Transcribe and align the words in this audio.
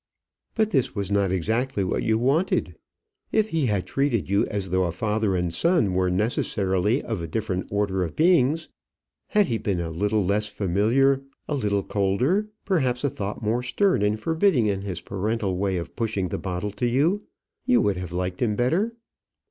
"But 0.55 0.71
this 0.71 0.95
was 0.95 1.11
not 1.11 1.31
exactly 1.31 1.83
what 1.83 2.01
you 2.01 2.17
wanted. 2.17 2.73
If 3.31 3.49
he 3.49 3.67
had 3.67 3.85
treated 3.85 4.31
you 4.31 4.47
as 4.47 4.69
though 4.71 4.85
a 4.85 4.91
father 4.91 5.35
and 5.35 5.53
son 5.53 5.93
were 5.93 6.09
necessarily 6.09 7.03
of 7.03 7.21
a 7.21 7.27
different 7.27 7.67
order 7.69 8.01
of 8.01 8.15
beings, 8.15 8.67
had 9.27 9.45
he 9.45 9.59
been 9.59 9.79
a 9.79 9.91
little 9.91 10.25
less 10.25 10.47
familiar, 10.47 11.21
a 11.47 11.53
little 11.53 11.83
colder, 11.83 12.49
perhaps 12.65 13.03
a 13.03 13.11
thought 13.11 13.43
more 13.43 13.61
stern 13.61 14.01
and 14.01 14.19
forbidding 14.19 14.65
in 14.65 14.81
his 14.81 15.01
parental 15.01 15.55
way 15.55 15.77
of 15.77 15.95
pushing 15.95 16.29
the 16.29 16.39
bottle 16.39 16.71
to 16.71 16.87
you, 16.87 17.27
you 17.67 17.79
would 17.79 17.97
have 17.97 18.11
liked 18.11 18.41
him 18.41 18.55
better?" 18.55 18.95